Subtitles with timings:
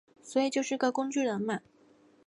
[0.23, 1.59] 所以就是个工具人嘛